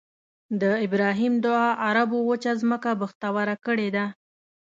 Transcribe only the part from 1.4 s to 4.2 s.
دعا عربو وچه ځمکه بختوره کړې ده.